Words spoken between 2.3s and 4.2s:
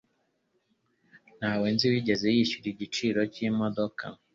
yishyura igiciro cyimodoka.